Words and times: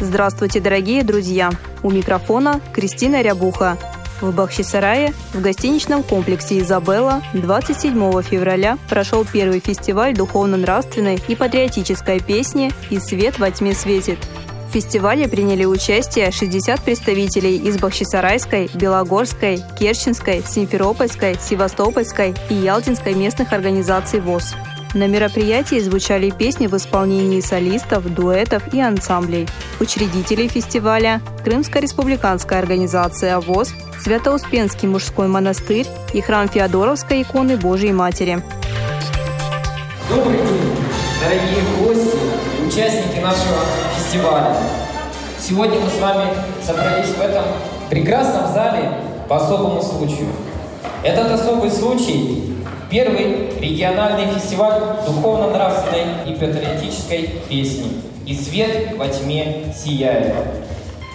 Здравствуйте, 0.00 0.60
дорогие 0.60 1.04
друзья! 1.04 1.50
У 1.84 1.90
микрофона 1.90 2.60
Кристина 2.72 3.22
Рябуха. 3.22 3.78
В 4.20 4.34
Бахчисарае 4.34 5.12
в 5.32 5.40
гостиничном 5.40 6.02
комплексе 6.02 6.58
«Изабелла» 6.58 7.22
27 7.32 8.22
февраля 8.22 8.76
прошел 8.88 9.24
первый 9.24 9.60
фестиваль 9.60 10.14
духовно-нравственной 10.14 11.20
и 11.28 11.36
патриотической 11.36 12.20
песни 12.20 12.72
«И 12.90 12.98
свет 12.98 13.38
во 13.38 13.50
тьме 13.52 13.72
светит», 13.72 14.18
в 14.68 14.72
фестивале 14.72 15.28
приняли 15.28 15.64
участие 15.64 16.32
60 16.32 16.80
представителей 16.80 17.56
из 17.58 17.78
Бахчисарайской, 17.78 18.68
Белогорской, 18.74 19.60
Керченской, 19.78 20.42
Симферопольской, 20.44 21.36
Севастопольской 21.40 22.34
и 22.50 22.54
Ялтинской 22.54 23.14
местных 23.14 23.52
организаций 23.52 24.18
ВОЗ. 24.18 24.56
На 24.94 25.08
мероприятии 25.08 25.80
звучали 25.80 26.30
песни 26.30 26.68
в 26.68 26.76
исполнении 26.76 27.40
солистов, 27.40 28.04
дуэтов 28.14 28.72
и 28.72 28.80
ансамблей. 28.80 29.48
Учредители 29.80 30.46
фестиваля– 30.46 31.20
Крымская 31.44 31.82
республиканская 31.82 32.60
организация 32.60 33.40
ВОЗ, 33.40 33.74
Свято-Успенский 34.00 34.86
мужской 34.86 35.26
монастырь 35.26 35.88
и 36.12 36.20
храм 36.20 36.48
Феодоровской 36.48 37.22
иконы 37.22 37.56
Божьей 37.56 37.92
Матери. 37.92 38.40
Добрый 40.08 40.38
день, 40.38 40.76
дорогие 41.20 41.62
гости, 41.80 42.16
участники 42.64 43.18
нашего 43.18 43.64
фестиваля. 43.98 44.56
Сегодня 45.40 45.80
мы 45.80 45.90
с 45.90 46.00
вами 46.00 46.30
собрались 46.64 47.08
в 47.08 47.20
этом 47.20 47.44
прекрасном 47.90 48.52
зале 48.52 48.92
по 49.28 49.38
особому 49.38 49.82
случаю. 49.82 50.28
Этот 51.02 51.32
особый 51.32 51.72
случай– 51.72 52.52
первый 52.94 53.58
региональный 53.58 54.32
фестиваль 54.32 54.80
духовно-нравственной 55.04 56.28
и 56.28 56.34
патриотической 56.34 57.28
песни 57.48 57.88
«И 58.24 58.32
свет 58.36 58.96
во 58.96 59.08
тьме 59.08 59.74
сияет». 59.76 60.32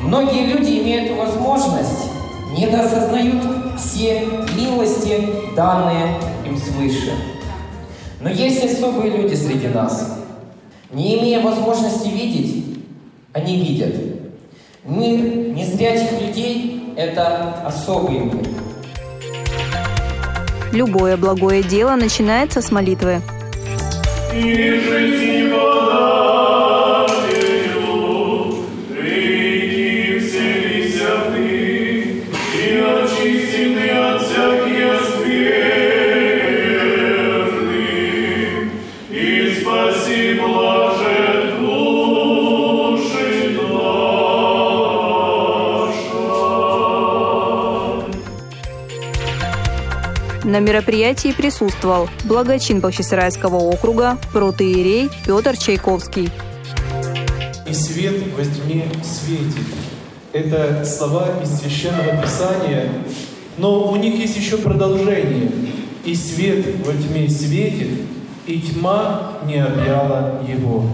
Многие 0.00 0.46
люди, 0.46 0.78
имеют 0.78 1.18
возможность, 1.18 2.12
недоосознают 2.56 3.42
все 3.76 4.24
милости, 4.56 5.26
данные 5.56 6.16
им 6.46 6.56
свыше. 6.56 7.12
Но 8.20 8.30
есть 8.30 8.64
особые 8.64 9.10
люди 9.10 9.34
среди 9.34 9.66
нас– 9.66 10.12
не 10.92 11.18
имея 11.18 11.40
возможности 11.40 12.06
видеть, 12.06 12.66
они 13.32 13.56
видят. 13.56 13.96
Мир 14.84 15.48
незрячих 15.48 16.20
людей– 16.20 16.94
это 16.96 17.64
особый 17.66 18.20
мир. 18.20 18.53
Любое 20.74 21.16
благое 21.16 21.62
дело 21.62 21.94
начинается 21.94 22.60
с 22.60 22.72
молитвы. 22.72 23.22
И 24.34 24.80
жизнь 24.80 25.48
На 50.54 50.60
мероприятии 50.60 51.32
присутствовал 51.32 52.08
благочин 52.26 52.78
Бахчисарайского 52.78 53.56
округа, 53.56 54.18
протеерей 54.32 55.10
Петр 55.26 55.56
Чайковский. 55.56 56.30
«И 57.68 57.74
свет 57.74 58.22
во 58.36 58.44
тьме 58.44 58.84
светит»– 59.02 59.66
это 60.32 60.84
слова 60.84 61.42
из 61.42 61.58
Священного 61.58 62.22
Писания, 62.22 62.88
но 63.58 63.90
у 63.90 63.96
них 63.96 64.14
есть 64.14 64.36
еще 64.36 64.58
продолжение. 64.58 65.50
«И 66.04 66.14
свет 66.14 66.64
во 66.86 66.92
тьме 66.92 67.28
светит, 67.28 68.02
и 68.46 68.60
тьма 68.60 69.38
не 69.48 69.56
объяла 69.56 70.40
его». 70.48 70.84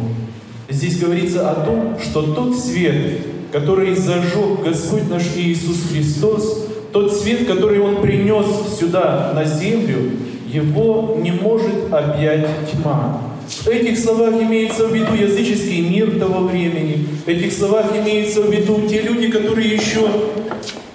Здесь 0.70 0.98
говорится 0.98 1.50
о 1.50 1.66
том, 1.66 1.98
что 2.02 2.22
тот 2.32 2.58
свет, 2.58 3.26
который 3.52 3.94
зажег 3.94 4.62
Господь 4.64 5.10
наш 5.10 5.24
Иисус 5.36 5.82
Христос, 5.92 6.69
тот 6.92 7.12
свет, 7.12 7.46
который 7.46 7.80
Он 7.80 8.00
принес 8.02 8.46
сюда, 8.78 9.32
на 9.34 9.44
землю, 9.44 10.10
его 10.52 11.18
не 11.20 11.30
может 11.30 11.92
объять 11.92 12.46
тьма. 12.70 13.22
В 13.48 13.68
этих 13.68 13.98
словах 13.98 14.34
имеется 14.34 14.86
в 14.86 14.94
виду 14.94 15.14
языческий 15.14 15.80
мир 15.80 16.18
того 16.18 16.46
времени. 16.46 17.06
В 17.24 17.28
этих 17.28 17.52
словах 17.52 17.86
имеется 17.96 18.42
в 18.42 18.52
виду 18.52 18.82
те 18.88 19.02
люди, 19.02 19.28
которые 19.28 19.74
еще 19.74 20.08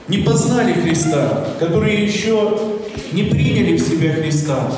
не 0.08 0.20
познали 0.20 0.74
Христа, 0.74 1.48
которые 1.60 2.06
еще 2.06 2.58
не 3.12 3.24
приняли 3.24 3.76
в 3.76 3.82
себя 3.82 4.14
Христа. 4.14 4.72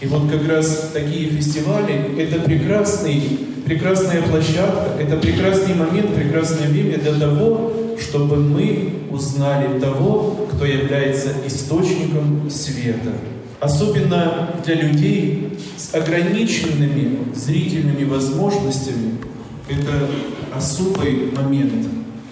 И 0.00 0.06
вот 0.06 0.30
как 0.30 0.48
раз 0.48 0.90
такие 0.92 1.28
фестивали— 1.28 2.18
это 2.18 2.40
прекрасный, 2.40 3.22
прекрасная 3.64 4.22
площадка, 4.22 4.90
это 5.00 5.16
прекрасный 5.16 5.74
момент, 5.74 6.14
прекрасное 6.14 6.68
время 6.68 6.98
для 6.98 7.14
того, 7.14 7.72
чтобы 8.00 8.36
мы 8.36 9.06
узнали 9.10 9.78
того, 9.78 10.46
кто 10.52 10.64
является 10.64 11.32
источником 11.46 12.50
света. 12.50 13.12
Особенно 13.60 14.50
для 14.64 14.74
людей 14.74 15.58
с 15.76 15.94
ограниченными 15.94 17.32
зрительными 17.34 18.04
возможностями 18.04 19.18
это 19.68 20.08
особый 20.54 21.32
момент. 21.36 21.86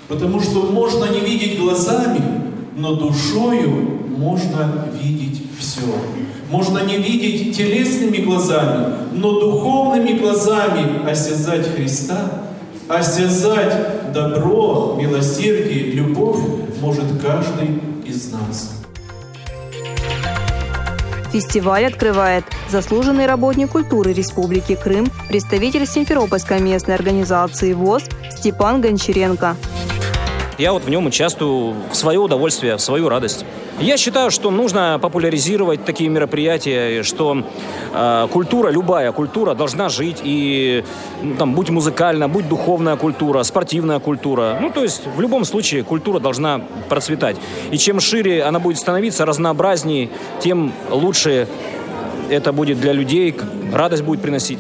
Потому 0.09 0.41
что 0.41 0.63
можно 0.73 1.05
не 1.05 1.21
видеть 1.21 1.59
глазами, 1.59 2.21
но 2.77 2.95
душою 2.95 4.01
можно 4.17 4.89
видеть 5.01 5.43
все. 5.59 5.87
Можно 6.51 6.81
не 6.85 6.97
видеть 6.97 7.57
телесными 7.57 8.17
глазами, 8.19 8.95
но 9.13 9.39
духовными 9.39 10.19
глазами 10.19 11.09
осязать 11.09 11.67
Христа, 11.77 12.50
осязать 12.91 14.13
добро, 14.13 14.97
милосердие, 14.99 15.93
любовь 15.93 16.41
может 16.81 17.05
каждый 17.23 17.81
из 18.05 18.33
нас. 18.33 18.77
Фестиваль 21.33 21.87
открывает 21.87 22.45
заслуженный 22.69 23.27
работник 23.27 23.71
культуры 23.71 24.13
Республики 24.13 24.75
Крым, 24.75 25.07
представитель 25.29 25.87
Симферопольской 25.87 26.61
местной 26.61 26.97
организации 26.97 27.73
ВОЗ 27.73 28.03
Степан 28.37 28.81
Гончаренко. 28.81 29.57
Я 30.59 30.73
вот 30.73 30.83
в 30.83 30.91
нем 30.91 31.07
участвую 31.07 31.77
в 31.93 31.95
свое 31.95 32.19
удовольствие, 32.19 32.77
в 32.77 32.81
свою 32.81 33.09
радость. 33.09 33.45
Я 33.81 33.97
считаю, 33.97 34.31
что 34.31 34.51
нужно 34.51 34.99
популяризировать 35.01 35.87
такие 35.87 36.11
мероприятия, 36.11 37.03
что 37.03 37.45
э, 37.95 38.29
культура, 38.31 38.69
любая 38.69 39.11
культура 39.13 39.55
должна 39.55 39.89
жить 39.89 40.19
и 40.23 40.85
ну, 41.23 41.35
там, 41.37 41.55
будь 41.55 41.71
музыкальная, 41.71 42.29
будь 42.29 42.47
духовная 42.47 42.97
культура, 42.97 43.43
спортивная 43.43 43.99
культура. 43.99 44.59
Ну, 44.61 44.71
то 44.71 44.83
есть 44.83 45.07
в 45.17 45.21
любом 45.21 45.47
случае 45.47 45.83
культура 45.83 46.21
должна 46.21 46.61
процветать. 46.91 47.39
И 47.71 47.79
чем 47.79 48.01
шире 48.01 48.43
она 48.43 48.59
будет 48.59 48.79
становиться, 48.79 49.25
разнообразнее, 49.25 50.11
тем 50.41 50.75
лучше 50.91 51.49
это 52.29 52.53
будет 52.53 52.81
для 52.81 52.93
людей, 52.93 53.35
радость 53.73 54.03
будет 54.03 54.21
приносить. 54.21 54.59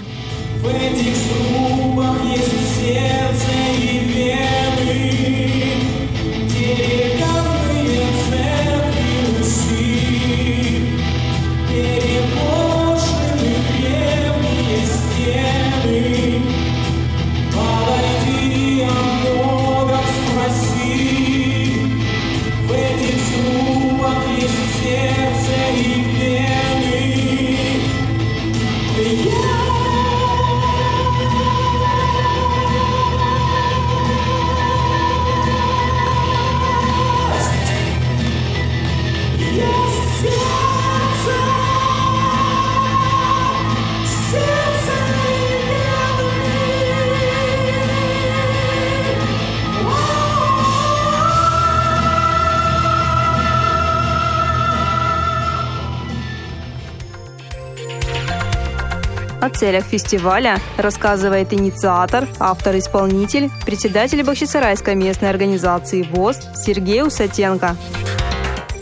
Целях 59.50 59.84
фестиваля 59.84 60.58
рассказывает 60.76 61.52
инициатор, 61.52 62.28
автор-исполнитель, 62.38 63.50
председатель 63.64 64.22
Бахчисарайской 64.22 64.94
местной 64.94 65.30
организации 65.30 66.02
ВОЗ 66.02 66.38
Сергей 66.54 67.02
Усатенко. 67.02 67.76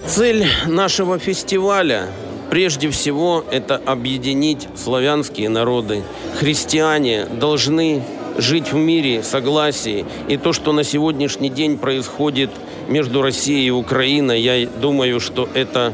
Цель 0.07 0.47
нашего 0.67 1.19
фестиваля 1.19 2.09
Прежде 2.51 2.89
всего, 2.89 3.45
это 3.51 3.77
объединить 3.77 4.69
славянские 4.75 5.51
народы. 5.51 6.03
Христиане 6.39 7.27
должны 7.27 8.03
жить 8.39 8.73
в 8.73 8.77
мире, 8.77 9.23
согласии. 9.23 10.07
И 10.29 10.37
то, 10.37 10.53
что 10.53 10.73
на 10.73 10.83
сегодняшний 10.83 11.51
день 11.51 11.77
происходит 11.77 12.51
между 12.89 13.23
Россией 13.23 13.67
и 13.67 13.71
Украиной, 13.71 14.41
я 14.41 14.67
думаю, 14.67 15.21
что 15.21 15.49
это 15.55 15.93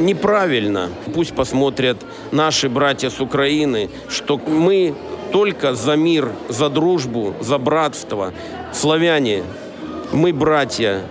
неправильно. 0.00 0.90
Пусть 1.14 1.34
посмотрят 1.34 1.96
наши 2.30 2.68
братья 2.68 3.10
с 3.10 3.20
Украины, 3.20 3.90
что 4.08 4.38
мы 4.38 4.94
только 5.32 5.74
за 5.74 5.96
мир, 5.96 6.30
за 6.48 6.68
дружбу, 6.68 7.34
за 7.40 7.58
братство. 7.58 8.32
Славяне, 8.72 9.42
мы 10.12 10.32
братья. 10.32 11.02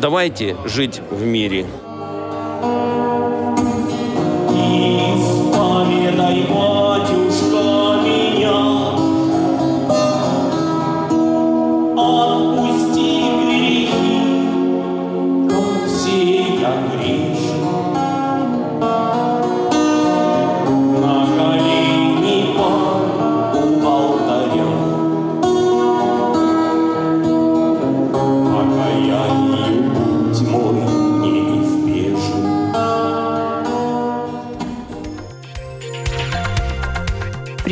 Давайте 0.00 0.56
жить 0.64 1.00
в 1.10 1.24
мире. 1.24 1.66
Исповедай, 5.14 6.42
батюшка, 6.42 6.71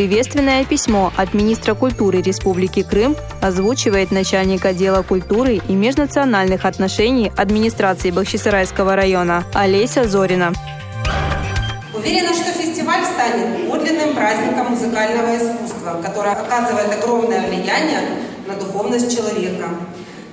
Приветственное 0.00 0.64
письмо 0.64 1.12
от 1.14 1.35
министра 1.35 1.75
культуры 1.75 2.23
Республики 2.23 2.82
Крым 2.82 3.14
озвучивает 3.43 4.11
начальник 4.11 4.64
отдела 4.64 5.02
культуры 5.02 5.56
и 5.56 5.75
межнациональных 5.75 6.64
отношений 6.64 7.31
администрации 7.37 8.11
Бахчисарайского 8.11 8.97
района 8.97 9.44
Олеся 9.52 10.08
Зорина. 10.08 10.55
Уверена, 11.94 12.32
что 12.32 12.50
фестиваль 12.50 13.05
станет 13.05 13.69
подлинным 13.70 14.14
праздником 14.14 14.70
музыкального 14.70 15.37
искусства, 15.37 16.00
которое 16.02 16.32
оказывает 16.32 16.91
огромное 16.94 17.47
влияние 17.47 18.00
на 18.49 18.55
духовность 18.55 19.14
человека. 19.14 19.69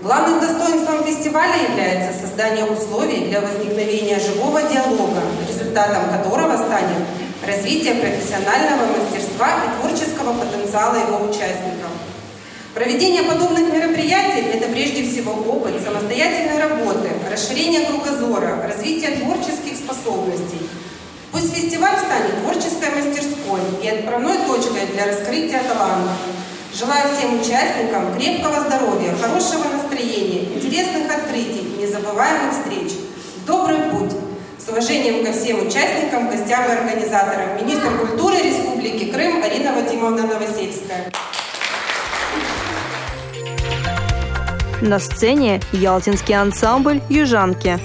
Главным 0.01 0.39
достоинством 0.39 1.03
фестиваля 1.03 1.55
является 1.69 2.17
создание 2.17 2.63
условий 2.63 3.25
для 3.25 3.41
возникновения 3.41 4.17
живого 4.17 4.61
диалога, 4.61 5.23
результатом 5.45 6.03
которого 6.09 6.55
станет 6.55 7.03
развитие 7.45 7.95
профессионального 7.95 8.96
мастерства 9.37 9.63
и 9.63 9.79
творческого 9.79 10.33
потенциала 10.33 10.95
его 10.95 11.29
участников. 11.29 11.91
Проведение 12.73 13.23
подобных 13.23 13.73
мероприятий– 13.73 14.41
это 14.53 14.69
прежде 14.69 15.03
всего 15.03 15.31
опыт 15.31 15.81
самостоятельной 15.83 16.61
работы, 16.61 17.09
расширение 17.31 17.85
кругозора, 17.87 18.61
развитие 18.67 19.17
творческих 19.17 19.77
способностей. 19.77 20.69
Пусть 21.31 21.53
фестиваль 21.53 21.97
станет 21.97 22.41
творческой 22.41 22.95
мастерской 22.95 23.61
и 23.83 23.87
отправной 23.89 24.37
точкой 24.47 24.85
для 24.93 25.07
раскрытия 25.07 25.61
таланта. 25.63 26.11
Желаю 26.73 27.15
всем 27.15 27.39
участникам 27.39 28.15
крепкого 28.15 28.61
здоровья, 28.61 29.15
хорошего 29.19 29.63
настроения, 29.73 30.43
интересных 30.55 31.11
открытий, 31.11 31.73
незабываемых 31.79 32.53
встреч. 32.53 32.91
Добрый 33.47 33.79
путь! 33.89 34.13
С 34.63 34.69
уважением 34.69 35.25
ко 35.25 35.31
всем 35.31 35.65
участникам, 35.65 36.29
гостям 36.29 36.65
и 36.65 36.73
организаторам. 36.73 37.55
Министр 37.63 37.97
культуры 37.97 38.35
Республики 38.37 38.56
Крым 39.17 39.41
Арина 39.41 39.73
Вадимовна 39.73 40.27
Новосельская. 40.27 41.11
На 44.83 44.99
сцене 44.99 45.59
ялтинский 45.71 46.35
ансамбль 46.35 47.01
«Южанки». 47.09 47.79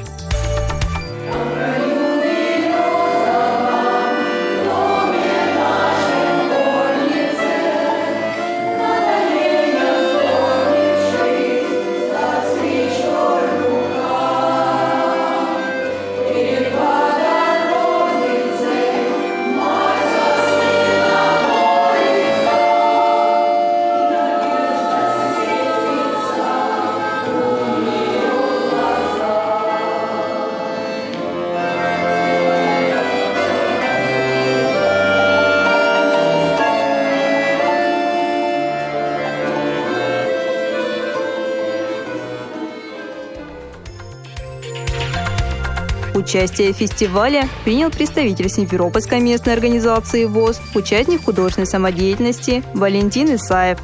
Участие 46.22 46.72
в 46.72 46.76
фестивале 46.76 47.48
принял 47.64 47.90
представитель 47.90 48.48
Симферопольской 48.48 49.18
местной 49.18 49.54
организации 49.54 50.24
ВОЗ, 50.24 50.60
участник 50.72 51.24
художественной 51.24 51.66
самодеятельности 51.66 52.62
Валентин 52.74 53.34
Исаев. 53.34 53.80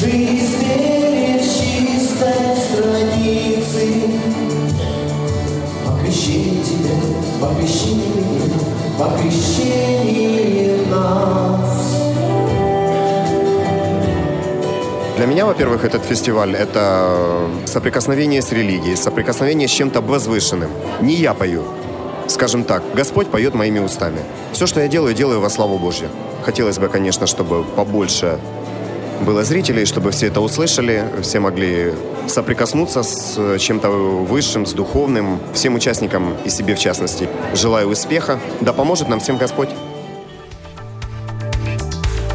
Жизнь 0.00 0.58
перед 0.58 1.42
чистой 1.42 2.56
страницей. 2.56 4.20
По 5.84 6.02
крещении 6.02 6.62
тебя, 6.62 7.23
крещении 9.18 10.86
нас. 10.90 11.94
Для 15.16 15.26
меня, 15.26 15.46
во-первых, 15.46 15.84
этот 15.84 16.04
фестиваль– 16.04 16.54
это 16.56 17.48
соприкосновение 17.66 18.42
с 18.42 18.50
религией, 18.52 18.96
соприкосновение 18.96 19.68
с 19.68 19.70
чем-то 19.70 20.00
возвышенным. 20.00 20.70
Не 21.00 21.14
я 21.14 21.34
пою, 21.34 21.62
скажем 22.26 22.64
так, 22.64 22.82
Господь 22.94 23.28
поет 23.28 23.54
моими 23.54 23.78
устами. 23.78 24.20
Все, 24.52 24.66
что 24.66 24.80
я 24.80 24.88
делаю, 24.88 25.14
делаю 25.14 25.40
во 25.40 25.50
славу 25.50 25.78
Божью. 25.78 26.08
Хотелось 26.42 26.78
бы, 26.78 26.88
конечно, 26.88 27.26
чтобы 27.26 27.64
побольше 27.64 28.38
было 29.24 29.42
зрителей, 29.44 29.86
чтобы 29.86 30.10
все 30.10 30.28
это 30.28 30.40
услышали, 30.40 31.04
все 31.22 31.40
могли 31.40 31.94
соприкоснуться 32.28 33.02
с 33.02 33.58
чем-то 33.58 33.88
высшим, 33.88 34.66
с 34.66 34.72
духовным, 34.72 35.40
всем 35.52 35.74
участникам 35.74 36.36
и 36.44 36.50
себе 36.50 36.74
в 36.74 36.78
частности. 36.78 37.28
Желаю 37.54 37.88
успеха, 37.88 38.38
да 38.60 38.72
поможет 38.72 39.08
нам 39.08 39.20
всем 39.20 39.36
Господь. 39.38 39.70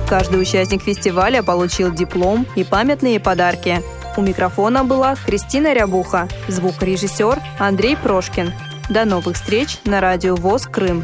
Каждый 0.09 0.41
участник 0.41 0.81
фестиваля 0.81 1.43
получил 1.43 1.93
диплом 1.93 2.47
и 2.55 2.63
памятные 2.63 3.19
подарки. 3.19 3.81
У 4.17 4.21
микрофона 4.21 4.83
была 4.83 5.15
Кристина 5.15 5.73
Рябуха, 5.73 6.27
звукорежиссер 6.47 7.39
Андрей 7.59 7.95
Прошкин. 7.95 8.51
До 8.89 9.05
новых 9.05 9.35
встреч 9.35 9.77
на 9.85 10.01
радио 10.01 10.35
ВОЗ 10.35 10.63
Крым. 10.65 11.03